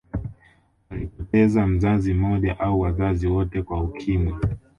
Walipoteza 0.91 1.67
mzazi 1.67 2.13
mmoja 2.13 2.59
au 2.59 2.79
wazazi 2.79 3.27
wote 3.27 3.61
kwa 3.61 3.83
Ukimwi 3.83 4.33